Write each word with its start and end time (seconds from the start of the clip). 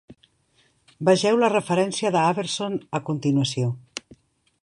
Vegeu 1.09 1.37
la 1.43 1.51
referència 1.53 2.11
de 2.17 2.21
Arveson 2.31 2.79
a 3.01 3.05
continuació. 3.13 3.71